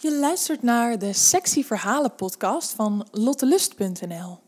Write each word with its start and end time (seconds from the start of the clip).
Je 0.00 0.14
luistert 0.14 0.62
naar 0.62 0.98
de 0.98 1.12
Sexy 1.12 1.64
Verhalen 1.64 2.14
podcast 2.14 2.72
van 2.72 3.08
lottelust.nl. 3.10 4.38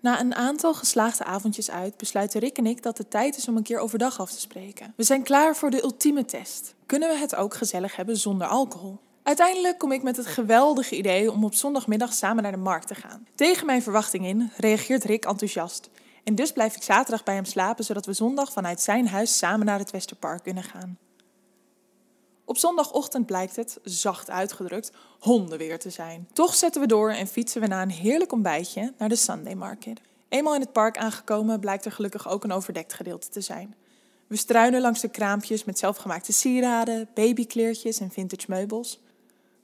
Na 0.00 0.20
een 0.20 0.34
aantal 0.34 0.74
geslaagde 0.74 1.24
avondjes 1.24 1.70
uit 1.70 1.96
besluiten 1.96 2.40
Rick 2.40 2.58
en 2.58 2.66
ik 2.66 2.82
dat 2.82 2.98
het 2.98 3.10
tijd 3.10 3.36
is 3.36 3.48
om 3.48 3.56
een 3.56 3.62
keer 3.62 3.78
overdag 3.78 4.20
af 4.20 4.32
te 4.32 4.40
spreken. 4.40 4.92
We 4.96 5.02
zijn 5.02 5.22
klaar 5.22 5.56
voor 5.56 5.70
de 5.70 5.82
ultieme 5.82 6.24
test. 6.24 6.74
Kunnen 6.86 7.08
we 7.08 7.16
het 7.16 7.34
ook 7.34 7.54
gezellig 7.54 7.96
hebben 7.96 8.16
zonder 8.16 8.46
alcohol? 8.46 8.98
Uiteindelijk 9.22 9.78
kom 9.78 9.92
ik 9.92 10.02
met 10.02 10.16
het 10.16 10.26
geweldige 10.26 10.96
idee 10.96 11.32
om 11.32 11.44
op 11.44 11.54
zondagmiddag 11.54 12.12
samen 12.12 12.42
naar 12.42 12.52
de 12.52 12.58
markt 12.58 12.86
te 12.86 12.94
gaan. 12.94 13.26
Tegen 13.34 13.66
mijn 13.66 13.82
verwachting 13.82 14.26
in 14.26 14.50
reageert 14.56 15.04
Rick 15.04 15.24
enthousiast. 15.24 15.90
En 16.24 16.34
dus 16.34 16.52
blijf 16.52 16.76
ik 16.76 16.82
zaterdag 16.82 17.24
bij 17.24 17.34
hem 17.34 17.44
slapen, 17.44 17.84
zodat 17.84 18.06
we 18.06 18.12
zondag 18.12 18.52
vanuit 18.52 18.80
zijn 18.80 19.08
huis 19.08 19.38
samen 19.38 19.66
naar 19.66 19.78
het 19.78 19.90
Westerpark 19.90 20.42
kunnen 20.42 20.62
gaan. 20.62 20.98
Op 22.44 22.58
zondagochtend 22.58 23.26
blijkt 23.26 23.56
het, 23.56 23.78
zacht 23.82 24.30
uitgedrukt, 24.30 24.92
hondenweer 25.18 25.78
te 25.78 25.90
zijn. 25.90 26.28
Toch 26.32 26.54
zetten 26.54 26.80
we 26.80 26.86
door 26.86 27.10
en 27.10 27.26
fietsen 27.26 27.60
we 27.60 27.66
na 27.66 27.82
een 27.82 27.90
heerlijk 27.90 28.32
ontbijtje 28.32 28.92
naar 28.98 29.08
de 29.08 29.16
Sunday 29.16 29.54
Market. 29.54 30.00
Eenmaal 30.28 30.54
in 30.54 30.60
het 30.60 30.72
park 30.72 30.98
aangekomen 30.98 31.60
blijkt 31.60 31.84
er 31.84 31.92
gelukkig 31.92 32.28
ook 32.28 32.44
een 32.44 32.52
overdekt 32.52 32.92
gedeelte 32.92 33.28
te 33.28 33.40
zijn. 33.40 33.74
We 34.26 34.36
struinen 34.36 34.80
langs 34.80 35.00
de 35.00 35.08
kraampjes 35.08 35.64
met 35.64 35.78
zelfgemaakte 35.78 36.32
sieraden, 36.32 37.08
babykleertjes 37.14 38.00
en 38.00 38.10
vintage 38.10 38.46
meubels. 38.48 39.00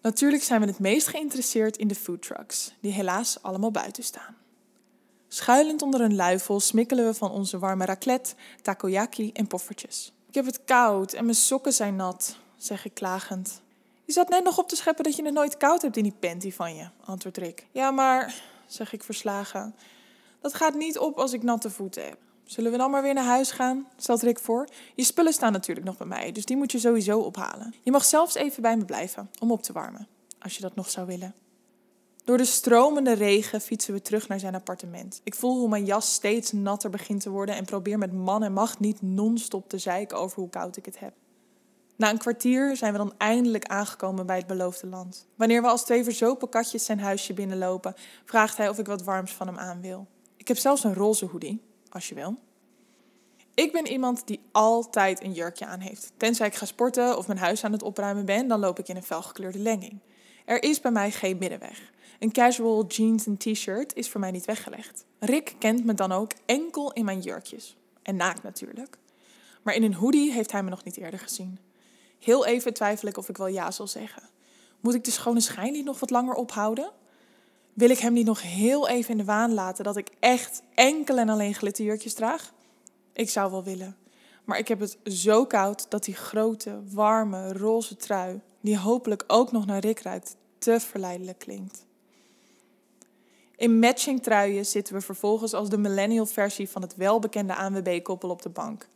Natuurlijk 0.02 0.42
zijn 0.42 0.60
we 0.60 0.66
het 0.66 0.78
meest 0.78 1.06
geïnteresseerd 1.06 1.76
in 1.76 1.88
de 1.88 1.94
foodtrucks, 1.94 2.74
die 2.80 2.92
helaas 2.92 3.42
allemaal 3.42 3.70
buiten 3.70 4.02
staan. 4.04 4.36
Schuilend 5.28 5.82
onder 5.82 6.00
een 6.00 6.16
luifel 6.16 6.60
smikkelen 6.60 7.04
we 7.04 7.14
van 7.14 7.30
onze 7.30 7.58
warme 7.58 7.84
raclette, 7.84 8.34
takoyaki 8.62 9.32
en 9.32 9.46
poffertjes. 9.46 10.12
Ik 10.28 10.34
heb 10.34 10.46
het 10.46 10.64
koud 10.64 11.12
en 11.12 11.24
mijn 11.24 11.36
sokken 11.36 11.72
zijn 11.72 11.96
nat, 11.96 12.36
zeg 12.58 12.84
ik 12.84 12.94
klagend. 12.94 13.60
Je 14.04 14.12
zat 14.12 14.28
net 14.28 14.44
nog 14.44 14.58
op 14.58 14.68
te 14.68 14.76
scheppen 14.76 15.04
dat 15.04 15.16
je 15.16 15.24
het 15.24 15.34
nooit 15.34 15.56
koud 15.56 15.82
hebt 15.82 15.96
in 15.96 16.02
die 16.02 16.14
panty 16.18 16.52
van 16.52 16.76
je, 16.76 16.88
antwoordt 17.04 17.38
Rick. 17.38 17.66
Ja, 17.72 17.90
maar, 17.90 18.34
zeg 18.66 18.92
ik 18.92 19.02
verslagen, 19.02 19.74
dat 20.40 20.54
gaat 20.54 20.74
niet 20.74 20.98
op 20.98 21.18
als 21.18 21.32
ik 21.32 21.42
natte 21.42 21.70
voeten 21.70 22.04
heb. 22.04 22.18
Zullen 22.44 22.72
we 22.72 22.78
dan 22.78 22.90
maar 22.90 23.02
weer 23.02 23.14
naar 23.14 23.24
huis 23.24 23.50
gaan? 23.50 23.86
stelt 23.96 24.22
Rick 24.22 24.38
voor. 24.38 24.68
Je 24.94 25.04
spullen 25.04 25.32
staan 25.32 25.52
natuurlijk 25.52 25.86
nog 25.86 25.96
bij 25.96 26.06
mij, 26.06 26.32
dus 26.32 26.44
die 26.44 26.56
moet 26.56 26.72
je 26.72 26.78
sowieso 26.78 27.18
ophalen. 27.18 27.74
Je 27.82 27.90
mag 27.90 28.04
zelfs 28.04 28.34
even 28.34 28.62
bij 28.62 28.76
me 28.76 28.84
blijven 28.84 29.30
om 29.38 29.52
op 29.52 29.62
te 29.62 29.72
warmen, 29.72 30.08
als 30.38 30.54
je 30.54 30.60
dat 30.60 30.74
nog 30.74 30.90
zou 30.90 31.06
willen. 31.06 31.34
Door 32.24 32.36
de 32.36 32.44
stromende 32.44 33.12
regen 33.12 33.60
fietsen 33.60 33.94
we 33.94 34.02
terug 34.02 34.28
naar 34.28 34.40
zijn 34.40 34.54
appartement. 34.54 35.20
Ik 35.24 35.34
voel 35.34 35.58
hoe 35.58 35.68
mijn 35.68 35.84
jas 35.84 36.12
steeds 36.12 36.52
natter 36.52 36.90
begint 36.90 37.20
te 37.20 37.30
worden 37.30 37.54
en 37.54 37.64
probeer 37.64 37.98
met 37.98 38.12
man 38.12 38.42
en 38.42 38.52
macht 38.52 38.80
niet 38.80 39.02
non-stop 39.02 39.68
te 39.68 39.78
zeiken 39.78 40.18
over 40.18 40.40
hoe 40.40 40.50
koud 40.50 40.76
ik 40.76 40.84
het 40.84 40.98
heb. 40.98 41.12
Na 41.98 42.10
een 42.10 42.18
kwartier 42.18 42.76
zijn 42.76 42.92
we 42.92 42.98
dan 42.98 43.14
eindelijk 43.16 43.64
aangekomen 43.64 44.26
bij 44.26 44.36
het 44.36 44.46
beloofde 44.46 44.86
land. 44.86 45.26
Wanneer 45.34 45.62
we 45.62 45.68
als 45.68 45.84
twee 45.84 46.04
verzopen 46.04 46.48
katjes 46.48 46.84
zijn 46.84 47.00
huisje 47.00 47.32
binnenlopen, 47.32 47.94
vraagt 48.24 48.56
hij 48.56 48.68
of 48.68 48.78
ik 48.78 48.86
wat 48.86 49.02
warms 49.02 49.32
van 49.32 49.46
hem 49.46 49.58
aan 49.58 49.80
wil. 49.80 50.06
Ik 50.36 50.48
heb 50.48 50.56
zelfs 50.56 50.84
een 50.84 50.94
roze 50.94 51.26
hoodie, 51.26 51.62
als 51.88 52.08
je 52.08 52.14
wil. 52.14 52.38
Ik 53.54 53.72
ben 53.72 53.86
iemand 53.86 54.26
die 54.26 54.40
altijd 54.52 55.22
een 55.22 55.32
jurkje 55.32 55.66
aan 55.66 55.80
heeft. 55.80 56.12
Tenzij 56.16 56.46
ik 56.46 56.54
ga 56.54 56.66
sporten 56.66 57.16
of 57.18 57.26
mijn 57.26 57.38
huis 57.38 57.64
aan 57.64 57.72
het 57.72 57.82
opruimen 57.82 58.24
ben, 58.24 58.48
dan 58.48 58.60
loop 58.60 58.78
ik 58.78 58.88
in 58.88 58.96
een 58.96 59.02
felgekleurde 59.02 59.58
legging. 59.58 59.98
Er 60.44 60.62
is 60.62 60.80
bij 60.80 60.90
mij 60.90 61.10
geen 61.10 61.38
middenweg. 61.38 61.92
Een 62.18 62.32
casual 62.32 62.86
jeans 62.86 63.26
en 63.26 63.36
t-shirt 63.36 63.94
is 63.94 64.10
voor 64.10 64.20
mij 64.20 64.30
niet 64.30 64.44
weggelegd. 64.44 65.04
Rick 65.18 65.54
kent 65.58 65.84
me 65.84 65.94
dan 65.94 66.12
ook 66.12 66.32
enkel 66.46 66.92
in 66.92 67.04
mijn 67.04 67.20
jurkjes. 67.20 67.76
En 68.02 68.16
naakt 68.16 68.42
natuurlijk. 68.42 68.98
Maar 69.62 69.74
in 69.74 69.82
een 69.82 69.94
hoodie 69.94 70.32
heeft 70.32 70.52
hij 70.52 70.62
me 70.62 70.70
nog 70.70 70.84
niet 70.84 70.96
eerder 70.96 71.18
gezien. 71.18 71.58
Heel 72.18 72.46
even 72.46 72.74
twijfel 72.74 73.08
ik 73.08 73.16
of 73.16 73.28
ik 73.28 73.36
wel 73.36 73.46
ja 73.46 73.70
zal 73.70 73.86
zeggen. 73.86 74.22
Moet 74.80 74.94
ik 74.94 75.04
de 75.04 75.10
schone 75.10 75.40
schijn 75.40 75.72
niet 75.72 75.84
nog 75.84 76.00
wat 76.00 76.10
langer 76.10 76.34
ophouden? 76.34 76.90
Wil 77.72 77.90
ik 77.90 77.98
hem 77.98 78.12
niet 78.12 78.26
nog 78.26 78.42
heel 78.42 78.88
even 78.88 79.10
in 79.10 79.16
de 79.16 79.24
waan 79.24 79.54
laten 79.54 79.84
dat 79.84 79.96
ik 79.96 80.10
echt 80.20 80.62
enkel 80.74 81.18
en 81.18 81.28
alleen 81.28 81.54
glitterjurkjes 81.54 82.14
draag? 82.14 82.52
Ik 83.12 83.30
zou 83.30 83.50
wel 83.50 83.64
willen. 83.64 83.96
Maar 84.44 84.58
ik 84.58 84.68
heb 84.68 84.80
het 84.80 84.98
zo 85.04 85.46
koud 85.46 85.90
dat 85.90 86.04
die 86.04 86.14
grote, 86.14 86.80
warme, 86.92 87.52
roze 87.52 87.96
trui, 87.96 88.40
die 88.60 88.78
hopelijk 88.78 89.24
ook 89.26 89.52
nog 89.52 89.66
naar 89.66 89.78
Rick 89.78 90.00
ruikt, 90.00 90.36
te 90.58 90.80
verleidelijk 90.80 91.38
klinkt. 91.38 91.86
In 93.56 93.78
matching 93.78 94.22
truien 94.22 94.66
zitten 94.66 94.94
we 94.94 95.00
vervolgens 95.00 95.54
als 95.54 95.68
de 95.68 95.78
millennial 95.78 96.26
versie 96.26 96.68
van 96.68 96.82
het 96.82 96.96
welbekende 96.96 97.54
ANWB-koppel 97.54 98.30
op 98.30 98.42
de 98.42 98.48
bank. 98.48 98.88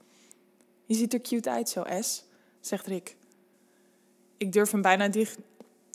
Je 0.87 0.95
ziet 0.95 1.13
er 1.13 1.21
cute 1.21 1.51
uit 1.51 1.69
zo, 1.69 1.85
S, 2.01 2.25
zegt 2.67 2.87
Rick. 2.87 3.17
Ik 4.37 4.53
durf, 4.53 4.71
hem 4.71 4.83
bijna 4.83 5.11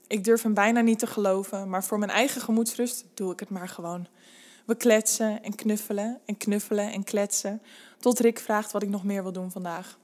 ik 0.08 0.24
durf 0.24 0.42
hem 0.42 0.54
bijna 0.54 0.82
niet 0.82 1.00
te 1.00 1.08
geloven, 1.08 1.70
maar 1.70 1.84
voor 1.84 2.00
mijn 2.00 2.12
eigen 2.12 2.42
gemoedsrust 2.42 3.06
doe 3.14 3.32
ik 3.32 3.40
het 3.40 3.50
maar 3.50 3.70
gewoon. 3.70 4.08
We 4.66 4.76
kletsen 4.76 5.44
en 5.44 5.56
knuffelen 5.56 6.20
en 6.26 6.38
knuffelen 6.38 6.92
en 6.92 7.04
kletsen, 7.04 7.62
tot 8.00 8.20
Rick 8.20 8.40
vraagt 8.40 8.72
wat 8.72 8.84
ik 8.84 8.90
nog 8.90 9.04
meer 9.04 9.24
wil 9.24 9.32
doen 9.32 9.52
vandaag. 9.52 9.98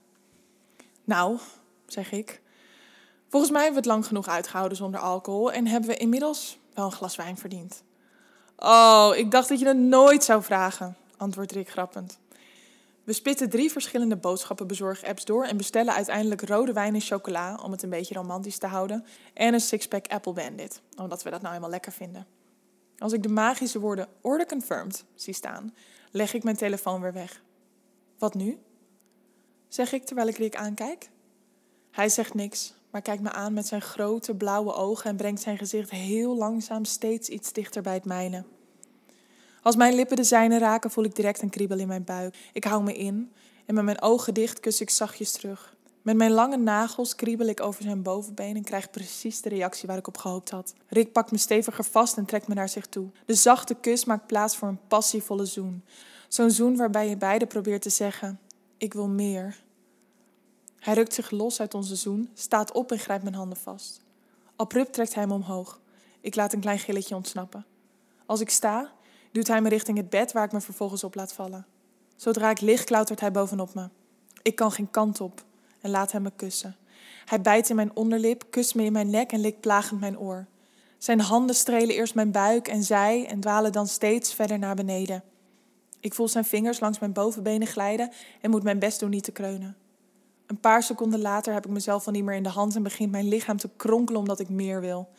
Nou, 1.04 1.40
zeg 1.88 2.12
ik. 2.12 2.42
Volgens 3.30 3.52
mij 3.52 3.64
hebben 3.64 3.82
we 3.82 3.88
het 3.88 3.96
lang 3.98 4.08
genoeg 4.08 4.28
uitgehouden 4.28 4.78
zonder 4.78 5.00
alcohol 5.00 5.52
en 5.52 5.68
hebben 5.68 5.90
we 5.90 5.98
inmiddels 5.98 6.60
wel 6.74 6.86
een 6.86 6.92
glas 6.92 7.16
wijn 7.16 7.38
verdiend. 7.38 7.84
Oh, 8.58 9.12
ik 9.16 9.32
dacht 9.32 9.50
dat 9.50 9.60
je 9.60 9.68
het 9.68 9.78
nooit 9.78 10.24
zou 10.24 10.44
vragen, 10.44 10.98
antwoordt 11.18 11.52
Rick 11.52 11.70
grappend. 11.70 12.20
We 13.04 13.14
spitten 13.14 13.50
drie 13.50 13.72
verschillende 13.72 14.18
boodschappenbezorg-apps 14.18 15.26
door 15.26 15.46
en 15.46 15.58
bestellen 15.58 15.94
uiteindelijk 15.94 16.42
rode 16.42 16.74
wijn 16.74 16.94
en 16.94 17.02
chocola, 17.02 17.60
om 17.64 17.72
het 17.72 17.84
een 17.84 17.90
beetje 17.90 18.16
romantisch 18.16 18.58
te 18.58 18.68
houden, 18.68 19.06
en 19.34 19.54
een 19.54 19.62
sixpack 19.62 20.08
Apple 20.08 20.34
Bandit, 20.34 20.82
omdat 20.96 21.24
we 21.24 21.30
dat 21.30 21.42
nou 21.42 21.56
eenmaal 21.56 21.70
lekker 21.70 21.92
vinden. 21.92 22.28
Als 22.98 23.14
ik 23.14 23.24
de 23.24 23.30
magische 23.30 23.80
woorden 23.80 24.08
order 24.22 24.48
confirmed 24.48 25.06
zie 25.16 25.34
staan, 25.34 25.74
leg 26.12 26.34
ik 26.34 26.44
mijn 26.44 26.56
telefoon 26.56 27.02
weer 27.02 27.14
weg. 27.14 27.42
Wat 28.18 28.34
nu? 28.34 28.60
zeg 29.68 29.92
ik 29.92 30.06
terwijl 30.06 30.28
ik 30.28 30.38
Rick 30.38 30.56
aankijk. 30.56 31.10
Hij 31.92 32.10
zegt 32.10 32.34
niks, 32.34 32.74
maar 32.90 33.02
kijkt 33.02 33.22
me 33.22 33.32
aan 33.32 33.54
met 33.54 33.68
zijn 33.68 33.82
grote 33.82 34.36
blauwe 34.36 34.74
ogen 34.74 35.10
en 35.10 35.16
brengt 35.16 35.42
zijn 35.42 35.58
gezicht 35.58 35.90
heel 35.90 36.38
langzaam 36.38 36.86
steeds 36.86 37.30
iets 37.30 37.54
dichter 37.54 37.82
bij 37.82 37.94
het 37.94 38.06
mijne. 38.06 38.44
Als 39.64 39.76
mijn 39.76 39.96
lippen 39.96 40.16
de 40.16 40.24
zijne 40.24 40.58
raken, 40.58 40.92
voel 40.92 41.04
ik 41.04 41.16
direct 41.16 41.42
een 41.42 41.50
kriebel 41.50 41.80
in 41.80 41.88
mijn 41.88 42.04
buik. 42.04 42.36
Ik 42.54 42.64
hou 42.64 42.84
me 42.84 42.98
in 42.98 43.32
en 43.66 43.76
met 43.76 43.84
mijn 43.84 44.02
ogen 44.02 44.34
dicht 44.34 44.60
kus 44.60 44.82
ik 44.82 44.90
zachtjes 44.90 45.32
terug. 45.32 45.76
Met 46.02 46.16
mijn 46.16 46.32
lange 46.32 46.58
nagels 46.58 47.16
kriebel 47.16 47.48
ik 47.48 47.62
over 47.62 47.84
zijn 47.84 48.02
bovenbeen 48.02 48.56
en 48.56 48.64
krijg 48.64 48.90
precies 48.90 49.42
de 49.42 49.50
reactie 49.50 49.88
waar 49.88 49.98
ik 49.98 50.08
op 50.08 50.18
gehoopt 50.18 50.50
had. 50.50 50.74
Rick 50.88 51.12
pakt 51.12 51.32
me 51.32 51.38
steviger 51.38 51.84
vast 51.84 52.18
en 52.18 52.26
trekt 52.26 52.48
me 52.48 52.54
naar 52.54 52.70
zich 52.70 52.86
toe. 52.86 53.10
De 53.26 53.34
zachte 53.34 53.74
kus 53.74 54.06
maakt 54.06 54.28
plaats 54.28 54.58
voor 54.58 54.68
een 54.68 54.88
passievolle 54.88 55.46
zoen. 55.46 55.84
Zo'n 56.28 56.52
zoen 56.52 56.76
waarbij 56.76 57.10
je 57.10 57.18
beide 57.18 57.46
probeert 57.46 57.82
te 57.82 57.90
zeggen: 57.90 58.40
Ik 58.78 58.94
wil 58.94 59.08
meer. 59.08 59.64
Hij 60.80 60.94
rukt 60.94 61.14
zich 61.14 61.32
los 61.32 61.60
uit 61.60 61.74
onze 61.74 61.96
zoen, 61.96 62.30
staat 62.34 62.72
op 62.72 62.92
en 62.92 63.00
grijpt 63.00 63.24
mijn 63.24 63.36
handen 63.36 63.58
vast. 63.58 64.02
Abrupt 64.56 64.94
trekt 64.94 65.16
hij 65.16 65.28
me 65.28 65.34
omhoog. 65.34 65.80
Ik 66.22 66.36
laat 66.36 66.54
een 66.54 66.60
klein 66.60 66.80
gilletje 66.80 67.16
ontsnappen. 67.16 67.66
Als 68.26 68.40
ik 68.40 68.50
sta, 68.50 68.92
duwt 69.34 69.48
hij 69.48 69.62
me 69.62 69.70
richting 69.70 69.98
het 69.98 70.10
bed 70.10 70.32
waar 70.32 70.46
ik 70.46 70.52
me 70.52 70.62
vervolgens 70.62 71.04
op 71.04 71.16
laat 71.16 71.34
vallen. 71.34 71.66
Zodra 72.16 72.50
ik 72.50 72.62
lig, 72.62 72.84
klautert 72.84 73.20
hij 73.20 73.32
bovenop 73.32 73.74
me. 73.74 73.90
Ik 74.42 74.56
kan 74.56 74.72
geen 74.72 74.90
kant 74.92 75.22
op 75.22 75.44
en 75.82 75.90
laat 75.90 76.12
hem 76.12 76.22
me 76.22 76.32
kussen. 76.36 76.76
Hij 77.26 77.42
bijt 77.42 77.70
in 77.70 77.76
mijn 77.76 77.96
onderlip, 77.96 78.46
kust 78.50 78.76
me 78.76 78.84
in 78.84 78.92
mijn 78.92 79.10
nek 79.10 79.32
en 79.32 79.40
likt 79.40 79.60
plagend 79.60 80.00
mijn 80.00 80.20
oor. 80.20 80.46
Zijn 80.98 81.22
handen 81.22 81.56
strelen 81.56 81.96
eerst 81.96 82.16
mijn 82.16 82.32
buik 82.32 82.68
en 82.68 82.84
zij 82.84 83.26
en 83.28 83.40
dwalen 83.40 83.72
dan 83.72 83.88
steeds 83.88 84.34
verder 84.34 84.60
naar 84.60 84.76
beneden. 84.76 85.24
Ik 86.00 86.14
voel 86.14 86.28
zijn 86.28 86.46
vingers 86.46 86.80
langs 86.80 87.00
mijn 87.00 87.14
bovenbenen 87.14 87.68
glijden 87.68 88.12
en 88.42 88.50
moet 88.50 88.64
mijn 88.64 88.80
best 88.80 89.00
doen 89.00 89.10
niet 89.10 89.24
te 89.24 89.32
kreunen. 89.32 89.76
Een 90.46 90.60
paar 90.60 90.84
seconden 90.84 91.22
later 91.22 91.54
heb 91.54 91.66
ik 91.66 91.72
mezelf 91.72 92.06
al 92.06 92.12
niet 92.12 92.24
meer 92.24 92.36
in 92.36 92.44
de 92.44 92.50
hand 92.50 92.76
en 92.76 92.84
begint 92.84 93.12
mijn 93.12 93.28
lichaam 93.28 93.58
te 93.58 93.70
kronkelen 93.78 94.20
omdat 94.20 94.40
ik 94.40 94.50
meer 94.50 94.82
wil. 94.82 95.10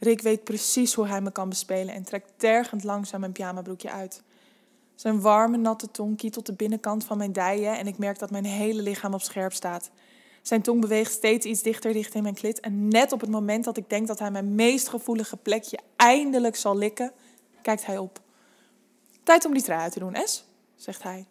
Rick 0.00 0.20
weet 0.20 0.44
precies 0.44 0.94
hoe 0.94 1.06
hij 1.06 1.20
me 1.20 1.30
kan 1.30 1.48
bespelen 1.48 1.94
en 1.94 2.04
trekt 2.04 2.32
tergend 2.36 2.84
langzaam 2.84 3.20
mijn 3.20 3.32
pyjamabroekje 3.32 3.90
uit. 3.90 4.22
Zijn 4.94 5.20
warme, 5.20 5.56
natte 5.56 5.90
tong 5.90 6.16
kietelt 6.16 6.46
de 6.46 6.52
binnenkant 6.52 7.04
van 7.04 7.18
mijn 7.18 7.32
dijen 7.32 7.78
en 7.78 7.86
ik 7.86 7.98
merk 7.98 8.18
dat 8.18 8.30
mijn 8.30 8.44
hele 8.44 8.82
lichaam 8.82 9.14
op 9.14 9.20
scherp 9.20 9.52
staat. 9.52 9.90
Zijn 10.42 10.62
tong 10.62 10.80
beweegt 10.80 11.12
steeds 11.12 11.46
iets 11.46 11.62
dichter 11.62 11.92
richting 11.92 12.22
mijn 12.22 12.34
klit 12.34 12.60
en 12.60 12.88
net 12.88 13.12
op 13.12 13.20
het 13.20 13.30
moment 13.30 13.64
dat 13.64 13.76
ik 13.76 13.90
denk 13.90 14.06
dat 14.06 14.18
hij 14.18 14.30
mijn 14.30 14.54
meest 14.54 14.88
gevoelige 14.88 15.36
plekje 15.36 15.78
eindelijk 15.96 16.56
zal 16.56 16.76
likken, 16.76 17.12
kijkt 17.62 17.86
hij 17.86 17.98
op. 17.98 18.20
Tijd 19.22 19.44
om 19.44 19.52
die 19.52 19.62
trui 19.62 19.80
uit 19.80 19.92
te 19.92 19.98
doen, 19.98 20.16
S, 20.24 20.44
zegt 20.76 21.02
hij. 21.02 21.26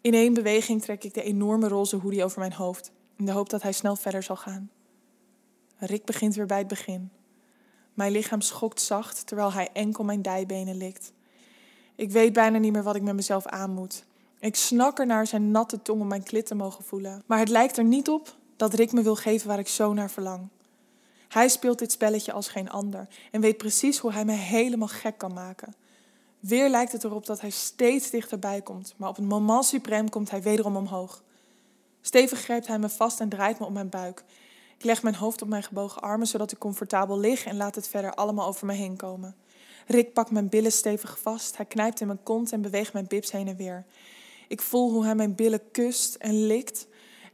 In 0.00 0.14
één 0.14 0.34
beweging 0.34 0.82
trek 0.82 1.04
ik 1.04 1.14
de 1.14 1.22
enorme 1.22 1.68
roze 1.68 1.96
hoodie 1.96 2.24
over 2.24 2.38
mijn 2.38 2.52
hoofd, 2.52 2.92
in 3.16 3.24
de 3.24 3.32
hoop 3.32 3.50
dat 3.50 3.62
hij 3.62 3.72
snel 3.72 3.96
verder 3.96 4.22
zal 4.22 4.36
gaan. 4.36 4.70
Rick 5.76 6.04
begint 6.04 6.34
weer 6.34 6.46
bij 6.46 6.58
het 6.58 6.68
begin. 6.68 7.10
Mijn 7.94 8.12
lichaam 8.12 8.40
schokt 8.40 8.80
zacht 8.80 9.26
terwijl 9.26 9.52
hij 9.52 9.68
enkel 9.72 10.04
mijn 10.04 10.22
dijbenen 10.22 10.76
likt. 10.76 11.12
Ik 11.94 12.10
weet 12.10 12.32
bijna 12.32 12.58
niet 12.58 12.72
meer 12.72 12.82
wat 12.82 12.96
ik 12.96 13.02
met 13.02 13.14
mezelf 13.14 13.46
aan 13.46 13.70
moet. 13.70 14.04
Ik 14.38 14.56
snak 14.56 14.98
er 14.98 15.06
naar 15.06 15.26
zijn 15.26 15.50
natte 15.50 15.82
tong 15.82 16.00
om 16.00 16.06
mijn 16.06 16.22
klit 16.22 16.46
te 16.46 16.54
mogen 16.54 16.84
voelen. 16.84 17.22
Maar 17.26 17.38
het 17.38 17.48
lijkt 17.48 17.76
er 17.76 17.84
niet 17.84 18.08
op 18.08 18.34
dat 18.56 18.74
Rick 18.74 18.92
me 18.92 19.02
wil 19.02 19.16
geven 19.16 19.48
waar 19.48 19.58
ik 19.58 19.68
zo 19.68 19.92
naar 19.92 20.10
verlang. 20.10 20.48
Hij 21.28 21.48
speelt 21.48 21.78
dit 21.78 21.92
spelletje 21.92 22.32
als 22.32 22.48
geen 22.48 22.70
ander 22.70 23.08
en 23.30 23.40
weet 23.40 23.56
precies 23.56 23.98
hoe 23.98 24.12
hij 24.12 24.24
me 24.24 24.32
helemaal 24.32 24.88
gek 24.88 25.18
kan 25.18 25.32
maken. 25.32 25.74
Weer 26.40 26.68
lijkt 26.68 26.92
het 26.92 27.04
erop 27.04 27.26
dat 27.26 27.40
hij 27.40 27.50
steeds 27.50 28.10
dichterbij 28.10 28.60
komt, 28.60 28.94
maar 28.96 29.08
op 29.08 29.16
het 29.16 29.28
moment 29.28 29.74
suprême 29.74 30.10
komt 30.10 30.30
hij 30.30 30.42
wederom 30.42 30.76
omhoog. 30.76 31.22
Stevig 32.00 32.40
grijpt 32.40 32.66
hij 32.66 32.78
me 32.78 32.88
vast 32.88 33.20
en 33.20 33.28
draait 33.28 33.58
me 33.58 33.64
op 33.64 33.72
mijn 33.72 33.88
buik. 33.88 34.24
Ik 34.82 34.88
leg 34.88 35.02
mijn 35.02 35.14
hoofd 35.14 35.42
op 35.42 35.48
mijn 35.48 35.62
gebogen 35.62 36.02
armen 36.02 36.26
zodat 36.26 36.52
ik 36.52 36.58
comfortabel 36.58 37.18
lig 37.18 37.44
en 37.44 37.56
laat 37.56 37.74
het 37.74 37.88
verder 37.88 38.14
allemaal 38.14 38.46
over 38.46 38.66
me 38.66 38.72
heen 38.72 38.96
komen. 38.96 39.36
Rick 39.86 40.12
pakt 40.12 40.30
mijn 40.30 40.48
billen 40.48 40.72
stevig 40.72 41.18
vast, 41.18 41.56
hij 41.56 41.66
knijpt 41.66 42.00
in 42.00 42.06
mijn 42.06 42.22
kont 42.22 42.52
en 42.52 42.62
beweegt 42.62 42.92
mijn 42.92 43.06
bips 43.08 43.32
heen 43.32 43.48
en 43.48 43.56
weer. 43.56 43.84
Ik 44.48 44.60
voel 44.60 44.90
hoe 44.90 45.04
hij 45.04 45.14
mijn 45.14 45.34
billen 45.34 45.70
kust 45.70 46.14
en 46.14 46.46
likt. 46.46 46.86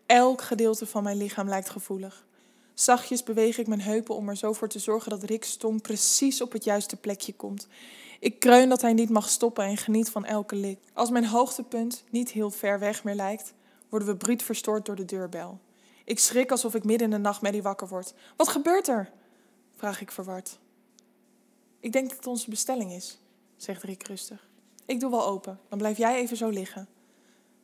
Elk 0.07 0.43
gedeelte 0.43 0.87
van 0.87 1.03
mijn 1.03 1.17
lichaam 1.17 1.49
lijkt 1.49 1.69
gevoelig. 1.71 2.27
Zachtjes 2.75 3.23
beweeg 3.23 3.59
ik 3.59 3.67
mijn 3.67 3.81
heupen 3.81 4.15
om 4.15 4.29
er 4.29 4.37
zo 4.37 4.53
voor 4.53 4.69
te 4.69 4.79
zorgen 4.79 5.11
dat 5.11 5.23
Rick's 5.23 5.57
tong 5.57 5.83
precies 5.83 6.43
op 6.43 6.53
het 6.53 6.65
juiste 6.65 6.97
plekje 6.97 7.35
komt. 7.35 7.67
Ik 8.21 8.39
kreun 8.39 8.69
dat 8.69 8.83
hij 8.83 8.93
niet 8.93 9.11
mag 9.11 9.29
stoppen 9.29 9.65
en 9.65 9.77
geniet 9.77 10.11
van 10.11 10.25
elke 10.25 10.57
lik. 10.57 10.79
Als 10.95 11.11
mijn 11.11 11.27
hoogtepunt 11.27 12.05
niet 12.11 12.31
heel 12.31 12.51
ver 12.51 12.79
weg 12.79 13.05
meer 13.05 13.15
lijkt, 13.15 13.53
worden 13.89 14.09
we 14.09 14.17
bruut 14.17 14.43
verstoord 14.43 14.87
door 14.87 14.97
de 14.97 15.05
deurbel. 15.05 15.59
Ik 16.09 16.19
schrik 16.19 16.51
alsof 16.51 16.75
ik 16.75 16.85
midden 16.85 17.07
in 17.07 17.17
de 17.17 17.19
nachtmerrie 17.23 17.63
wakker 17.63 17.89
word. 17.89 18.15
Wat 18.37 18.49
gebeurt 18.49 18.89
er? 18.89 19.11
vraag 19.77 20.01
ik 20.01 20.11
verward. 20.11 20.59
Ik 21.81 21.93
denk 21.93 22.09
dat 22.09 22.17
het 22.17 22.27
onze 22.27 22.51
bestelling 22.51 22.93
is, 22.93 23.19
zegt 23.57 23.83
Rick 23.83 24.07
rustig. 24.07 24.49
Ik 24.87 25.01
doe 25.01 25.11
wel 25.11 25.27
open, 25.27 25.61
dan 25.69 25.79
blijf 25.79 25.99
jij 25.99 26.17
even 26.17 26.37
zo 26.37 26.49
liggen. 26.49 26.89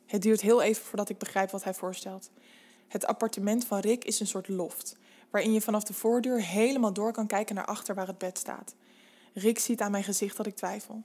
Het 0.05 0.21
duurt 0.21 0.41
heel 0.41 0.61
even 0.61 0.83
voordat 0.83 1.09
ik 1.09 1.17
begrijp 1.17 1.51
wat 1.51 1.63
hij 1.63 1.73
voorstelt. 1.73 2.29
Het 2.87 3.05
appartement 3.05 3.65
van 3.65 3.79
Rick 3.79 4.03
is 4.03 4.19
een 4.19 4.27
soort 4.27 4.47
loft, 4.47 4.95
waarin 5.29 5.53
je 5.53 5.61
vanaf 5.61 5.83
de 5.83 5.93
voordeur 5.93 6.41
helemaal 6.41 6.93
door 6.93 7.11
kan 7.11 7.27
kijken 7.27 7.55
naar 7.55 7.65
achter 7.65 7.95
waar 7.95 8.07
het 8.07 8.17
bed 8.17 8.37
staat. 8.37 8.75
Rick 9.33 9.59
ziet 9.59 9.81
aan 9.81 9.91
mijn 9.91 10.03
gezicht 10.03 10.37
dat 10.37 10.45
ik 10.45 10.55
twijfel. 10.55 11.03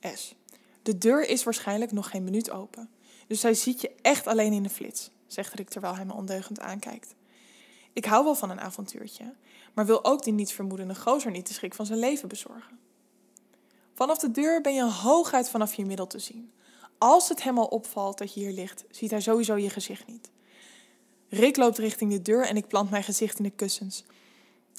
S. 0.00 0.34
De 0.82 0.98
deur 0.98 1.28
is 1.28 1.44
waarschijnlijk 1.44 1.92
nog 1.92 2.10
geen 2.10 2.24
minuut 2.24 2.50
open, 2.50 2.90
dus 3.26 3.42
hij 3.42 3.54
ziet 3.54 3.80
je 3.80 3.94
echt 4.02 4.26
alleen 4.26 4.52
in 4.52 4.62
de 4.62 4.68
flits, 4.68 5.10
zegt 5.32 5.54
Rick 5.54 5.68
terwijl 5.68 5.94
hij 5.94 6.04
me 6.04 6.12
ondeugend 6.12 6.60
aankijkt. 6.60 7.14
Ik 7.92 8.04
hou 8.04 8.24
wel 8.24 8.34
van 8.34 8.50
een 8.50 8.60
avontuurtje, 8.60 9.34
maar 9.74 9.86
wil 9.86 10.04
ook 10.04 10.22
die 10.22 10.32
niets 10.32 10.52
vermoedende 10.52 10.94
gozer 10.94 11.30
niet 11.30 11.46
de 11.46 11.54
schrik 11.54 11.74
van 11.74 11.86
zijn 11.86 11.98
leven 11.98 12.28
bezorgen. 12.28 12.78
Vanaf 13.94 14.18
de 14.18 14.30
deur 14.30 14.60
ben 14.60 14.74
je 14.74 14.90
hooguit 14.90 15.48
vanaf 15.48 15.74
je 15.74 15.84
middel 15.84 16.06
te 16.06 16.18
zien. 16.18 16.52
Als 16.98 17.28
het 17.28 17.42
hem 17.42 17.58
al 17.58 17.66
opvalt 17.66 18.18
dat 18.18 18.34
je 18.34 18.40
hier 18.40 18.52
ligt, 18.52 18.84
ziet 18.90 19.10
hij 19.10 19.20
sowieso 19.20 19.56
je 19.56 19.70
gezicht 19.70 20.06
niet. 20.06 20.30
Rick 21.28 21.56
loopt 21.56 21.78
richting 21.78 22.10
de 22.10 22.22
deur 22.22 22.46
en 22.46 22.56
ik 22.56 22.66
plant 22.66 22.90
mijn 22.90 23.02
gezicht 23.02 23.38
in 23.38 23.44
de 23.44 23.50
kussens. 23.50 24.04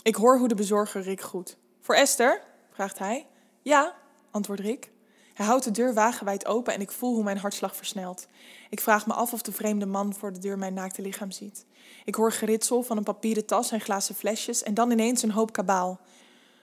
Ik 0.03 0.15
hoor 0.15 0.38
hoe 0.38 0.47
de 0.47 0.55
bezorger 0.55 1.01
Rick 1.01 1.21
groet. 1.21 1.57
Voor 1.81 1.95
Esther? 1.95 2.44
vraagt 2.71 3.00
hij. 3.00 3.27
Ja, 3.61 3.95
antwoordt 4.31 4.61
Rick. 4.61 4.91
Hij 5.33 5.45
houdt 5.45 5.63
de 5.63 5.71
deur 5.71 5.94
wagenwijd 5.94 6.45
open 6.45 6.74
en 6.74 6.81
ik 6.81 6.91
voel 6.91 7.13
hoe 7.13 7.24
mijn 7.24 7.38
hartslag 7.38 7.75
versnelt. 7.75 8.27
Ik 8.69 8.80
vraag 8.80 9.07
me 9.07 9.13
af 9.13 9.33
of 9.33 9.41
de 9.41 9.51
vreemde 9.51 9.85
man 9.85 10.13
voor 10.13 10.33
de 10.33 10.39
deur 10.39 10.57
mijn 10.57 10.74
naakte 10.74 11.01
lichaam 11.01 11.31
ziet. 11.31 11.65
Ik 12.06 12.15
hoor 12.15 12.31
geritsel 12.31 12.83
van 12.83 12.97
een 12.97 13.03
papieren 13.03 13.45
tas 13.45 13.71
en 13.71 13.81
glazen 13.81 14.15
flesjes 14.15 14.63
en 14.63 14.74
dan 14.74 14.91
ineens 14.91 15.21
een 15.24 15.31
hoop 15.31 15.51
kabaal. 15.51 16.00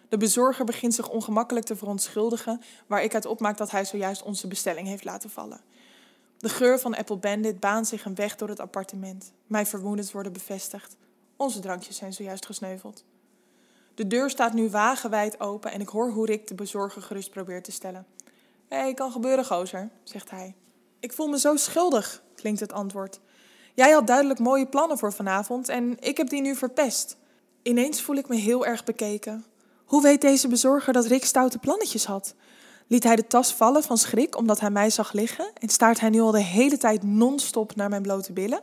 De 0.09 0.17
bezorger 0.17 0.65
begint 0.65 0.95
zich 0.95 1.09
ongemakkelijk 1.09 1.67
te 1.67 1.77
verontschuldigen, 1.77 2.63
waar 2.87 3.03
ik 3.03 3.15
uit 3.15 3.27
opmaak 3.27 3.57
dat 3.57 3.71
hij 3.71 3.85
zojuist 3.85 4.23
onze 4.23 4.47
bestelling 4.47 4.87
heeft 4.87 5.05
laten 5.05 5.31
vallen. 5.31 5.61
De 6.39 6.49
geur 6.49 6.79
van 6.79 6.97
Apple 6.97 7.17
Bandit 7.17 7.61
baant 7.61 7.87
zich 7.87 8.05
een 8.05 8.15
weg 8.15 8.37
door 8.37 8.49
het 8.49 8.61
appartement. 8.61 9.33
Mijn 9.47 9.67
vermoedens 9.67 10.13
worden 10.13 10.33
bevestigd. 10.33 10.97
Onze 11.37 11.61
drankjes 11.61 11.97
zijn 11.97 12.13
zojuist 12.13 12.47
gesneuveld. 12.47 13.05
De 13.95 14.07
deur 14.07 14.31
staat 14.31 14.53
nu 14.53 14.71
wagenwijd 14.71 15.41
open 15.41 15.73
en 15.73 15.81
ik 15.81 15.89
hoor 15.89 16.11
hoe 16.11 16.27
Rick 16.27 16.47
de 16.47 16.55
bezorger 16.55 17.03
gerust 17.03 17.31
probeert 17.31 17.65
te 17.65 17.73
stellen. 17.73 18.07
Hé, 18.71 18.79
hey, 18.79 18.95
kan 18.95 19.13
gebeuren, 19.13 19.45
gozer, 19.45 19.91
zegt 20.03 20.31
hij. 20.31 20.55
Ik 21.01 21.13
voel 21.13 21.27
me 21.27 21.39
zo 21.39 21.57
schuldig, 21.57 22.23
klinkt 22.35 22.61
het 22.61 22.73
antwoord. 22.73 23.21
Jij 23.75 23.91
had 23.91 24.07
duidelijk 24.07 24.39
mooie 24.39 24.67
plannen 24.67 24.99
voor 24.99 25.13
vanavond 25.13 25.69
en 25.69 25.97
ik 26.01 26.17
heb 26.17 26.29
die 26.29 26.41
nu 26.41 26.57
verpest. 26.57 27.17
Ineens 27.63 28.03
voel 28.03 28.17
ik 28.17 28.29
me 28.29 28.37
heel 28.37 28.67
erg 28.67 28.85
bekeken. 28.85 29.45
Hoe 29.85 30.03
weet 30.03 30.21
deze 30.21 30.49
bezorger 30.49 30.93
dat 30.93 31.07
Rick 31.07 31.25
stoute 31.25 31.59
plannetjes 31.59 32.05
had? 32.05 32.35
Liet 32.87 33.05
hij 33.05 33.17
de 33.17 33.27
tas 33.27 33.55
vallen 33.55 33.83
van 33.83 33.99
schrik 33.99 34.37
omdat 34.37 34.61
hij 34.61 34.71
mij 34.71 34.91
zag 34.91 35.13
liggen 35.13 35.51
en 35.55 35.69
staart 35.69 36.01
hij 36.01 36.11
nu 36.11 36.21
al 36.21 36.31
de 36.31 36.43
hele 36.43 36.77
tijd 36.77 37.03
non-stop 37.03 37.77
naar 37.77 37.89
mijn 37.89 38.03
blote 38.03 38.33
billen? 38.33 38.63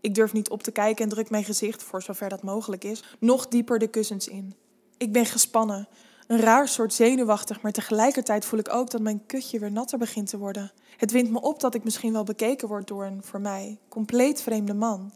Ik 0.00 0.14
durf 0.14 0.32
niet 0.32 0.50
op 0.50 0.62
te 0.62 0.70
kijken 0.70 1.04
en 1.04 1.10
druk 1.10 1.30
mijn 1.30 1.44
gezicht, 1.44 1.82
voor 1.82 2.02
zover 2.02 2.28
dat 2.28 2.42
mogelijk 2.42 2.84
is, 2.84 3.02
nog 3.18 3.48
dieper 3.48 3.78
de 3.78 3.88
kussens 3.88 4.28
in. 4.28 4.54
Ik 4.96 5.12
ben 5.12 5.26
gespannen, 5.26 5.88
een 6.26 6.40
raar 6.40 6.68
soort 6.68 6.94
zenuwachtig, 6.94 7.60
maar 7.60 7.72
tegelijkertijd 7.72 8.44
voel 8.44 8.58
ik 8.58 8.72
ook 8.72 8.90
dat 8.90 9.00
mijn 9.00 9.26
kutje 9.26 9.58
weer 9.58 9.72
natter 9.72 9.98
begint 9.98 10.28
te 10.28 10.38
worden. 10.38 10.72
Het 10.96 11.10
wint 11.10 11.30
me 11.30 11.40
op 11.40 11.60
dat 11.60 11.74
ik 11.74 11.84
misschien 11.84 12.12
wel 12.12 12.24
bekeken 12.24 12.68
word 12.68 12.86
door 12.86 13.04
een, 13.04 13.22
voor 13.22 13.40
mij, 13.40 13.78
compleet 13.88 14.42
vreemde 14.42 14.74
man. 14.74 15.12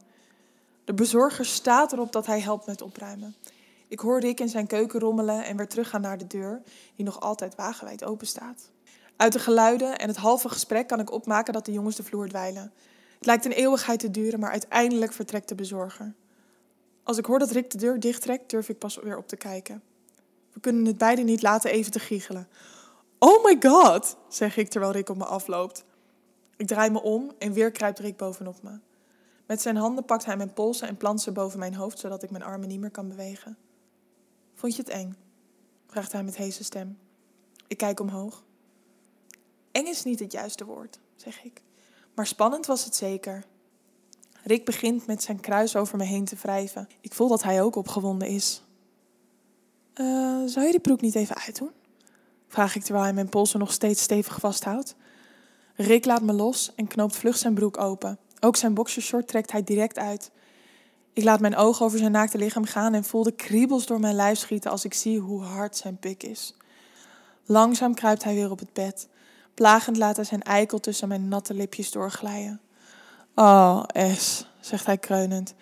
De 0.84 0.94
bezorger 0.94 1.44
staat 1.44 1.92
erop 1.92 2.12
dat 2.12 2.26
hij 2.26 2.40
helpt 2.40 2.66
met 2.66 2.82
opruimen. 2.82 3.36
Ik 3.88 3.98
hoor 3.98 4.20
Rick 4.20 4.40
in 4.40 4.48
zijn 4.48 4.66
keuken 4.66 5.00
rommelen 5.00 5.44
en 5.44 5.56
weer 5.56 5.68
teruggaan 5.68 6.00
naar 6.00 6.18
de 6.18 6.26
deur, 6.26 6.62
die 6.96 7.04
nog 7.04 7.20
altijd 7.20 7.54
wagenwijd 7.54 8.04
open 8.04 8.26
staat. 8.26 8.70
Uit 9.16 9.32
de 9.32 9.38
geluiden 9.38 9.98
en 9.98 10.08
het 10.08 10.16
halve 10.16 10.48
gesprek 10.48 10.88
kan 10.88 11.00
ik 11.00 11.12
opmaken 11.12 11.52
dat 11.52 11.64
de 11.64 11.72
jongens 11.72 11.96
de 11.96 12.02
vloer 12.02 12.28
dweilen. 12.28 12.72
Het 13.16 13.26
lijkt 13.26 13.44
een 13.44 13.52
eeuwigheid 13.52 14.00
te 14.00 14.10
duren, 14.10 14.40
maar 14.40 14.50
uiteindelijk 14.50 15.12
vertrekt 15.12 15.48
de 15.48 15.54
bezorger. 15.54 16.14
Als 17.02 17.18
ik 17.18 17.24
hoor 17.24 17.38
dat 17.38 17.50
Rick 17.50 17.70
de 17.70 17.78
deur 17.78 18.00
dichttrekt, 18.00 18.50
durf 18.50 18.68
ik 18.68 18.78
pas 18.78 18.96
weer 19.02 19.16
op 19.16 19.28
te 19.28 19.36
kijken. 19.36 19.82
We 20.58 20.64
kunnen 20.64 20.86
het 20.86 20.98
beiden 20.98 21.24
niet 21.24 21.42
laten 21.42 21.70
even 21.70 21.92
te 21.92 21.98
giechelen. 21.98 22.48
Oh 23.18 23.44
my 23.44 23.56
god, 23.60 24.16
zeg 24.28 24.56
ik 24.56 24.68
terwijl 24.68 24.92
Rick 24.92 25.08
op 25.08 25.16
me 25.16 25.24
afloopt. 25.24 25.84
Ik 26.56 26.66
draai 26.66 26.90
me 26.90 27.02
om 27.02 27.32
en 27.38 27.52
weer 27.52 27.70
kruipt 27.70 27.98
Rick 27.98 28.16
bovenop 28.16 28.62
me. 28.62 28.78
Met 29.46 29.60
zijn 29.62 29.76
handen 29.76 30.04
pakt 30.04 30.24
hij 30.24 30.36
mijn 30.36 30.52
polsen 30.52 30.88
en 30.88 30.96
plant 30.96 31.20
ze 31.20 31.32
boven 31.32 31.58
mijn 31.58 31.74
hoofd, 31.74 31.98
zodat 31.98 32.22
ik 32.22 32.30
mijn 32.30 32.42
armen 32.42 32.68
niet 32.68 32.80
meer 32.80 32.90
kan 32.90 33.08
bewegen. 33.08 33.56
Vond 34.54 34.76
je 34.76 34.82
het 34.82 34.90
eng? 34.90 35.16
vraagt 35.86 36.12
hij 36.12 36.22
met 36.22 36.36
heese 36.36 36.64
stem. 36.64 36.98
Ik 37.66 37.76
kijk 37.76 38.00
omhoog. 38.00 38.44
Eng 39.72 39.86
is 39.86 40.04
niet 40.04 40.18
het 40.18 40.32
juiste 40.32 40.64
woord, 40.64 40.98
zeg 41.16 41.44
ik. 41.44 41.62
Maar 42.14 42.26
spannend 42.26 42.66
was 42.66 42.84
het 42.84 42.94
zeker. 42.94 43.44
Rick 44.42 44.64
begint 44.64 45.06
met 45.06 45.22
zijn 45.22 45.40
kruis 45.40 45.76
over 45.76 45.98
me 45.98 46.04
heen 46.04 46.24
te 46.24 46.36
wrijven. 46.36 46.88
Ik 47.00 47.14
voel 47.14 47.28
dat 47.28 47.42
hij 47.42 47.62
ook 47.62 47.76
opgewonden 47.76 48.28
is. 48.28 48.62
Uh, 50.00 50.42
zou 50.46 50.66
je 50.66 50.70
die 50.70 50.80
broek 50.80 51.00
niet 51.00 51.14
even 51.14 51.36
uitdoen? 51.36 51.70
Vraag 52.48 52.76
ik 52.76 52.82
terwijl 52.82 53.04
hij 53.04 53.14
mijn 53.14 53.28
polsen 53.28 53.58
nog 53.58 53.72
steeds 53.72 54.02
stevig 54.02 54.40
vasthoudt. 54.40 54.94
Rick 55.74 56.04
laat 56.04 56.22
me 56.22 56.32
los 56.32 56.72
en 56.74 56.86
knoopt 56.86 57.16
vlug 57.16 57.36
zijn 57.36 57.54
broek 57.54 57.78
open. 57.78 58.18
Ook 58.40 58.56
zijn 58.56 58.74
boxershort 58.74 59.28
trekt 59.28 59.52
hij 59.52 59.64
direct 59.64 59.98
uit. 59.98 60.30
Ik 61.12 61.24
laat 61.24 61.40
mijn 61.40 61.56
ogen 61.56 61.86
over 61.86 61.98
zijn 61.98 62.12
naakte 62.12 62.38
lichaam 62.38 62.64
gaan 62.64 62.94
en 62.94 63.04
voel 63.04 63.22
de 63.22 63.32
kriebels 63.32 63.86
door 63.86 64.00
mijn 64.00 64.14
lijf 64.14 64.38
schieten 64.38 64.70
als 64.70 64.84
ik 64.84 64.94
zie 64.94 65.18
hoe 65.18 65.42
hard 65.42 65.76
zijn 65.76 65.98
pik 65.98 66.22
is. 66.22 66.54
Langzaam 67.44 67.94
kruipt 67.94 68.24
hij 68.24 68.34
weer 68.34 68.50
op 68.50 68.58
het 68.58 68.72
bed. 68.72 69.08
Plagend 69.54 69.96
laat 69.96 70.16
hij 70.16 70.24
zijn 70.24 70.42
eikel 70.42 70.78
tussen 70.78 71.08
mijn 71.08 71.28
natte 71.28 71.54
lipjes 71.54 71.90
doorglijden. 71.90 72.60
Oh, 73.34 73.82
S, 74.16 74.46
zegt 74.60 74.86
hij 74.86 74.98
kreunend. 74.98 75.54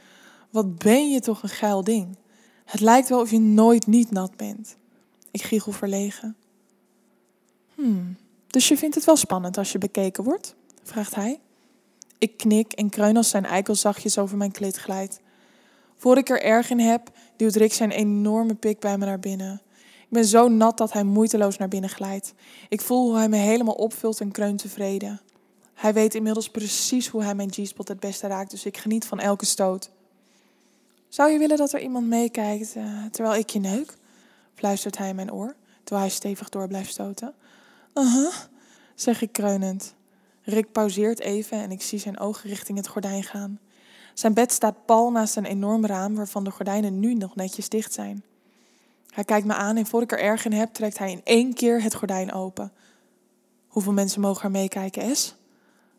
Wat 0.50 0.78
ben 0.78 1.10
je 1.10 1.20
toch 1.20 1.42
een 1.42 1.48
geil 1.48 1.84
ding. 1.84 2.16
Het 2.66 2.80
lijkt 2.80 3.08
wel 3.08 3.20
of 3.20 3.30
je 3.30 3.40
nooit 3.40 3.86
niet 3.86 4.10
nat 4.10 4.36
bent. 4.36 4.76
Ik 5.30 5.42
giechel 5.42 5.72
verlegen. 5.72 6.36
Hmm, 7.74 8.16
dus 8.46 8.68
je 8.68 8.76
vindt 8.76 8.94
het 8.94 9.04
wel 9.04 9.16
spannend 9.16 9.58
als 9.58 9.72
je 9.72 9.78
bekeken 9.78 10.24
wordt? 10.24 10.54
vraagt 10.82 11.14
hij. 11.14 11.40
Ik 12.18 12.36
knik 12.36 12.72
en 12.72 12.88
kreun 12.88 13.16
als 13.16 13.28
zijn 13.28 13.44
eikel 13.44 13.74
zachtjes 13.74 14.18
over 14.18 14.36
mijn 14.36 14.52
klit 14.52 14.76
glijdt. 14.76 15.20
Voor 15.96 16.16
ik 16.16 16.28
er 16.28 16.42
erg 16.42 16.70
in 16.70 16.78
heb, 16.78 17.10
duwt 17.36 17.54
Rick 17.54 17.72
zijn 17.72 17.90
enorme 17.90 18.54
pik 18.54 18.80
bij 18.80 18.98
me 18.98 19.04
naar 19.04 19.18
binnen. 19.18 19.62
Ik 19.80 20.12
ben 20.12 20.24
zo 20.24 20.48
nat 20.48 20.78
dat 20.78 20.92
hij 20.92 21.04
moeiteloos 21.04 21.56
naar 21.56 21.68
binnen 21.68 21.90
glijdt. 21.90 22.34
Ik 22.68 22.80
voel 22.80 23.06
hoe 23.06 23.16
hij 23.16 23.28
me 23.28 23.36
helemaal 23.36 23.74
opvult 23.74 24.20
en 24.20 24.30
kreun 24.30 24.56
tevreden. 24.56 25.20
Hij 25.74 25.92
weet 25.92 26.14
inmiddels 26.14 26.48
precies 26.48 27.08
hoe 27.08 27.22
hij 27.22 27.34
mijn 27.34 27.52
G-spot 27.52 27.88
het 27.88 28.00
beste 28.00 28.26
raakt, 28.26 28.50
dus 28.50 28.64
ik 28.64 28.76
geniet 28.76 29.04
van 29.04 29.18
elke 29.20 29.46
stoot. 29.46 29.90
Zou 31.08 31.30
je 31.30 31.38
willen 31.38 31.56
dat 31.56 31.72
er 31.72 31.80
iemand 31.80 32.06
meekijkt 32.06 32.76
uh, 32.76 33.04
terwijl 33.10 33.36
ik 33.36 33.50
je 33.50 33.58
neuk? 33.58 33.94
fluistert 34.54 34.98
hij 34.98 35.08
in 35.08 35.14
mijn 35.14 35.32
oor, 35.32 35.54
terwijl 35.84 36.06
hij 36.06 36.16
stevig 36.16 36.48
door 36.48 36.68
blijft 36.68 36.90
stoten. 36.90 37.34
Uh-huh, 37.94 38.34
zeg 38.94 39.22
ik 39.22 39.32
kreunend. 39.32 39.94
Rick 40.42 40.72
pauzeert 40.72 41.20
even 41.20 41.58
en 41.58 41.70
ik 41.70 41.82
zie 41.82 41.98
zijn 41.98 42.18
ogen 42.18 42.48
richting 42.48 42.78
het 42.78 42.88
gordijn 42.88 43.22
gaan. 43.22 43.58
Zijn 44.14 44.34
bed 44.34 44.52
staat 44.52 44.84
pal 44.86 45.10
naast 45.10 45.36
een 45.36 45.44
enorm 45.44 45.86
raam 45.86 46.14
waarvan 46.14 46.44
de 46.44 46.50
gordijnen 46.50 47.00
nu 47.00 47.14
nog 47.14 47.36
netjes 47.36 47.68
dicht 47.68 47.92
zijn. 47.92 48.24
Hij 49.10 49.24
kijkt 49.24 49.46
me 49.46 49.54
aan 49.54 49.76
en 49.76 49.86
voor 49.86 50.02
ik 50.02 50.12
er 50.12 50.18
erg 50.18 50.44
in 50.44 50.52
heb, 50.52 50.72
trekt 50.72 50.98
hij 50.98 51.10
in 51.10 51.20
één 51.24 51.54
keer 51.54 51.82
het 51.82 51.94
gordijn 51.94 52.32
open. 52.32 52.72
Hoeveel 53.68 53.92
mensen 53.92 54.20
mogen 54.20 54.44
er 54.44 54.50
meekijken, 54.50 55.16
S? 55.16 55.34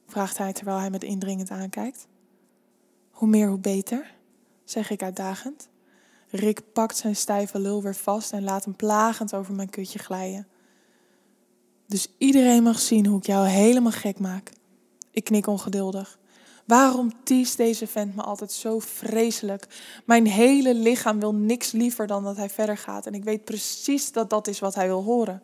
vraagt 0.08 0.38
hij 0.38 0.54
terwijl 0.54 0.78
hij 0.78 0.90
me 0.90 0.98
indringend 0.98 1.50
aankijkt. 1.50 2.08
Hoe 3.12 3.28
meer, 3.28 3.48
hoe 3.48 3.60
beter, 3.60 4.16
zeg 4.70 4.90
ik 4.90 5.04
uitdagend. 5.04 5.68
Rick 6.30 6.62
pakt 6.74 6.98
zijn 6.98 7.16
stijve 7.16 7.60
lul 7.60 7.82
weer 7.82 7.96
vast 7.96 8.32
en 8.32 8.44
laat 8.44 8.64
hem 8.64 8.76
plagend 8.76 9.36
over 9.36 9.54
mijn 9.54 9.70
kutje 9.70 10.00
glijden. 10.00 10.48
Dus 11.86 12.08
iedereen 12.18 12.64
mag 12.64 12.80
zien 12.80 13.06
hoe 13.06 13.18
ik 13.18 13.26
jou 13.26 13.48
helemaal 13.48 13.92
gek 13.92 14.20
maak. 14.20 14.52
Ik 15.12 15.24
knik 15.24 15.48
ongeduldig. 15.48 16.20
Waarom 16.66 17.24
tiest 17.24 17.58
deze 17.58 17.88
vent 17.88 18.16
me 18.16 18.22
altijd 18.22 18.52
zo 18.52 18.80
vreselijk? 18.80 19.68
Mijn 20.06 20.28
hele 20.28 20.74
lichaam 20.74 21.20
wil 21.20 21.34
niks 21.34 21.72
liever 21.72 22.08
dan 22.08 22.24
dat 22.24 22.38
hij 22.38 22.50
verder 22.50 22.78
gaat. 22.78 23.06
En 23.06 23.14
ik 23.14 23.24
weet 23.24 23.44
precies 23.44 24.12
dat 24.12 24.30
dat 24.30 24.48
is 24.48 24.60
wat 24.60 24.76
hij 24.76 24.88
wil 24.88 25.04
horen. 25.04 25.42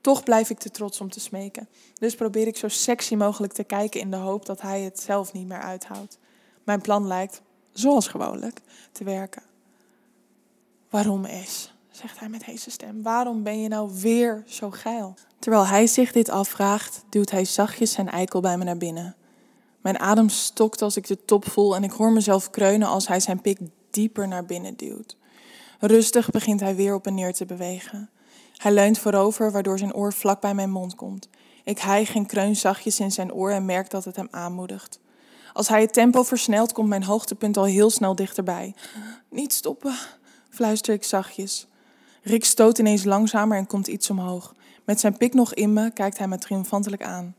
Toch 0.00 0.22
blijf 0.22 0.50
ik 0.50 0.58
te 0.58 0.70
trots 0.70 1.00
om 1.00 1.10
te 1.10 1.20
smeken. 1.20 1.68
Dus 1.98 2.14
probeer 2.14 2.46
ik 2.46 2.56
zo 2.56 2.68
sexy 2.68 3.14
mogelijk 3.14 3.52
te 3.52 3.64
kijken 3.64 4.00
in 4.00 4.10
de 4.10 4.16
hoop 4.16 4.46
dat 4.46 4.60
hij 4.60 4.80
het 4.80 5.00
zelf 5.00 5.32
niet 5.32 5.48
meer 5.48 5.60
uithoudt. 5.60 6.18
Mijn 6.64 6.80
plan 6.80 7.06
lijkt, 7.06 7.42
zoals 7.72 8.08
gewoonlijk, 8.08 8.60
te 8.92 9.04
werken. 9.04 9.42
Waarom 10.90 11.24
is? 11.24 11.72
zegt 11.90 12.18
hij 12.18 12.28
met 12.28 12.44
heese 12.44 12.70
stem. 12.70 13.02
Waarom 13.02 13.42
ben 13.42 13.60
je 13.60 13.68
nou 13.68 13.90
weer 14.00 14.42
zo 14.46 14.70
geil? 14.70 15.14
Terwijl 15.38 15.66
hij 15.66 15.86
zich 15.86 16.12
dit 16.12 16.28
afvraagt, 16.28 17.04
duwt 17.08 17.30
hij 17.30 17.44
zachtjes 17.44 17.92
zijn 17.92 18.08
eikel 18.08 18.40
bij 18.40 18.58
me 18.58 18.64
naar 18.64 18.76
binnen. 18.76 19.16
Mijn 19.80 19.98
adem 19.98 20.28
stokt 20.28 20.82
als 20.82 20.96
ik 20.96 21.06
de 21.06 21.24
top 21.24 21.50
voel 21.50 21.76
en 21.76 21.84
ik 21.84 21.90
hoor 21.90 22.12
mezelf 22.12 22.50
kreunen 22.50 22.88
als 22.88 23.08
hij 23.08 23.20
zijn 23.20 23.40
pik 23.40 23.58
dieper 23.90 24.28
naar 24.28 24.44
binnen 24.44 24.76
duwt. 24.76 25.16
Rustig 25.78 26.30
begint 26.30 26.60
hij 26.60 26.74
weer 26.74 26.94
op 26.94 27.06
en 27.06 27.14
neer 27.14 27.32
te 27.32 27.46
bewegen. 27.46 28.10
Hij 28.56 28.72
leunt 28.72 28.98
voorover, 28.98 29.52
waardoor 29.52 29.78
zijn 29.78 29.94
oor 29.94 30.12
vlak 30.12 30.40
bij 30.40 30.54
mijn 30.54 30.70
mond 30.70 30.94
komt. 30.94 31.28
Ik 31.64 31.78
hijg 31.78 32.14
en 32.14 32.26
kreun 32.26 32.56
zachtjes 32.56 33.00
in 33.00 33.12
zijn 33.12 33.32
oor 33.32 33.50
en 33.50 33.64
merk 33.64 33.90
dat 33.90 34.04
het 34.04 34.16
hem 34.16 34.28
aanmoedigt. 34.30 35.00
Als 35.52 35.68
hij 35.68 35.80
het 35.80 35.92
tempo 35.92 36.22
versnelt, 36.22 36.72
komt 36.72 36.88
mijn 36.88 37.04
hoogtepunt 37.04 37.56
al 37.56 37.64
heel 37.64 37.90
snel 37.90 38.14
dichterbij. 38.14 38.74
Niet 39.28 39.52
stoppen, 39.52 39.94
fluister 40.50 40.94
ik 40.94 41.04
zachtjes. 41.04 41.66
Rick 42.22 42.44
stoot 42.44 42.78
ineens 42.78 43.04
langzamer 43.04 43.58
en 43.58 43.66
komt 43.66 43.86
iets 43.86 44.10
omhoog. 44.10 44.54
Met 44.84 45.00
zijn 45.00 45.16
pik 45.16 45.34
nog 45.34 45.54
in 45.54 45.72
me 45.72 45.90
kijkt 45.90 46.18
hij 46.18 46.28
me 46.28 46.38
triomfantelijk 46.38 47.02
aan. 47.02 47.34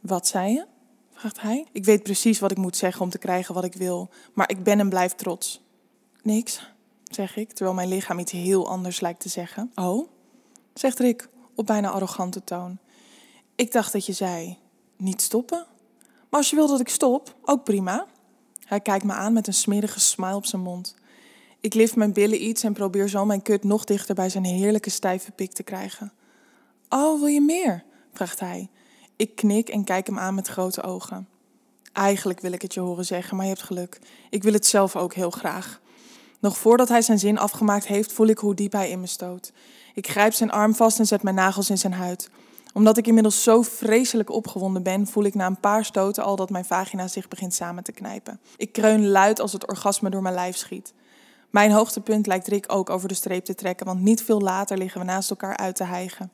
Wat 0.00 0.26
zei 0.26 0.52
je? 0.52 0.66
vraagt 1.12 1.40
hij. 1.40 1.66
Ik 1.72 1.84
weet 1.84 2.02
precies 2.02 2.38
wat 2.38 2.50
ik 2.50 2.56
moet 2.56 2.76
zeggen 2.76 3.00
om 3.00 3.10
te 3.10 3.18
krijgen 3.18 3.54
wat 3.54 3.64
ik 3.64 3.74
wil, 3.74 4.08
maar 4.34 4.50
ik 4.50 4.62
ben 4.62 4.80
en 4.80 4.88
blijf 4.88 5.14
trots. 5.14 5.60
Niks, 6.22 6.72
zeg 7.04 7.36
ik, 7.36 7.52
terwijl 7.52 7.76
mijn 7.76 7.88
lichaam 7.88 8.18
iets 8.18 8.32
heel 8.32 8.68
anders 8.68 9.00
lijkt 9.00 9.20
te 9.20 9.28
zeggen. 9.28 9.72
Oh, 9.74 10.08
zegt 10.74 10.98
Rick 10.98 11.28
op 11.54 11.66
bijna 11.66 11.90
arrogante 11.90 12.44
toon. 12.44 12.78
Ik 13.54 13.72
dacht 13.72 13.92
dat 13.92 14.06
je 14.06 14.12
zei: 14.12 14.58
niet 14.96 15.22
stoppen. 15.22 15.66
Maar 16.30 16.40
als 16.40 16.50
je 16.50 16.56
wil 16.56 16.66
dat 16.66 16.80
ik 16.80 16.88
stop, 16.88 17.34
ook 17.44 17.64
prima. 17.64 18.06
Hij 18.64 18.80
kijkt 18.80 19.04
me 19.04 19.12
aan 19.12 19.32
met 19.32 19.46
een 19.46 19.54
smerige 19.54 20.00
smile 20.00 20.34
op 20.34 20.46
zijn 20.46 20.62
mond. 20.62 20.94
Ik 21.60 21.74
lift 21.74 21.96
mijn 21.96 22.12
billen 22.12 22.44
iets 22.44 22.62
en 22.62 22.72
probeer 22.72 23.08
zo 23.08 23.24
mijn 23.24 23.42
kut 23.42 23.64
nog 23.64 23.84
dichter 23.84 24.14
bij 24.14 24.28
zijn 24.28 24.44
heerlijke 24.44 24.90
stijve 24.90 25.30
pik 25.30 25.52
te 25.52 25.62
krijgen. 25.62 26.12
Oh, 26.88 27.18
wil 27.18 27.28
je 27.28 27.40
meer? 27.40 27.84
vraagt 28.12 28.40
hij. 28.40 28.70
Ik 29.16 29.34
knik 29.34 29.68
en 29.68 29.84
kijk 29.84 30.06
hem 30.06 30.18
aan 30.18 30.34
met 30.34 30.48
grote 30.48 30.82
ogen. 30.82 31.28
Eigenlijk 31.92 32.40
wil 32.40 32.52
ik 32.52 32.62
het 32.62 32.74
je 32.74 32.80
horen 32.80 33.04
zeggen, 33.04 33.36
maar 33.36 33.44
je 33.44 33.52
hebt 33.52 33.64
geluk. 33.64 33.98
Ik 34.30 34.42
wil 34.42 34.52
het 34.52 34.66
zelf 34.66 34.96
ook 34.96 35.14
heel 35.14 35.30
graag. 35.30 35.80
Nog 36.40 36.58
voordat 36.58 36.88
hij 36.88 37.02
zijn 37.02 37.18
zin 37.18 37.38
afgemaakt 37.38 37.86
heeft, 37.86 38.12
voel 38.12 38.26
ik 38.26 38.38
hoe 38.38 38.54
diep 38.54 38.72
hij 38.72 38.90
in 38.90 39.00
me 39.00 39.06
stoot. 39.06 39.52
Ik 39.94 40.08
grijp 40.08 40.32
zijn 40.32 40.50
arm 40.50 40.74
vast 40.74 40.98
en 40.98 41.06
zet 41.06 41.22
mijn 41.22 41.34
nagels 41.34 41.70
in 41.70 41.78
zijn 41.78 41.92
huid. 41.92 42.30
Omdat 42.74 42.96
ik 42.96 43.06
inmiddels 43.06 43.42
zo 43.42 43.62
vreselijk 43.62 44.30
opgewonden 44.30 44.82
ben, 44.82 45.06
voel 45.06 45.24
ik 45.24 45.34
na 45.34 45.46
een 45.46 45.60
paar 45.60 45.84
stoten 45.84 46.24
al 46.24 46.36
dat 46.36 46.50
mijn 46.50 46.64
vagina 46.64 47.08
zich 47.08 47.28
begint 47.28 47.54
samen 47.54 47.84
te 47.84 47.92
knijpen. 47.92 48.40
Ik 48.56 48.72
kreun 48.72 49.08
luid 49.08 49.40
als 49.40 49.52
het 49.52 49.66
orgasme 49.66 50.10
door 50.10 50.22
mijn 50.22 50.34
lijf 50.34 50.56
schiet. 50.56 50.92
Mijn 51.50 51.70
hoogtepunt 51.70 52.26
lijkt 52.26 52.48
Rick 52.48 52.72
ook 52.72 52.90
over 52.90 53.08
de 53.08 53.14
streep 53.14 53.44
te 53.44 53.54
trekken, 53.54 53.86
want 53.86 54.00
niet 54.00 54.22
veel 54.22 54.40
later 54.40 54.78
liggen 54.78 55.00
we 55.00 55.06
naast 55.06 55.30
elkaar 55.30 55.56
uit 55.56 55.76
te 55.76 55.84
hijgen. 55.84 56.30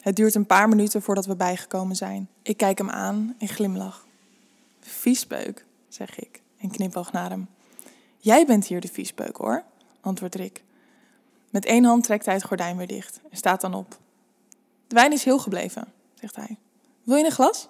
Het 0.00 0.16
duurt 0.16 0.34
een 0.34 0.46
paar 0.46 0.68
minuten 0.68 1.02
voordat 1.02 1.26
we 1.26 1.36
bijgekomen 1.36 1.96
zijn. 1.96 2.28
Ik 2.42 2.56
kijk 2.56 2.78
hem 2.78 2.90
aan 2.90 3.34
en 3.38 3.48
glimlach. 3.48 4.06
Viespeuk, 4.80 5.64
zeg 5.88 6.18
ik 6.18 6.42
en 6.60 6.70
knipoog 6.70 7.12
naar 7.12 7.30
hem. 7.30 7.48
Jij 8.18 8.46
bent 8.46 8.66
hier 8.66 8.80
de 8.80 8.88
viespeuk 8.88 9.36
hoor, 9.36 9.64
antwoordt 10.00 10.34
Rick. 10.34 10.62
Met 11.50 11.64
één 11.64 11.84
hand 11.84 12.04
trekt 12.04 12.24
hij 12.24 12.34
het 12.34 12.44
gordijn 12.44 12.76
weer 12.76 12.86
dicht 12.86 13.20
en 13.30 13.36
staat 13.36 13.60
dan 13.60 13.74
op. 13.74 13.98
De 14.86 14.94
wijn 14.94 15.12
is 15.12 15.24
heel 15.24 15.38
gebleven, 15.38 15.92
zegt 16.14 16.36
hij. 16.36 16.58
Wil 17.02 17.16
je 17.16 17.24
een 17.24 17.30
glas? 17.30 17.68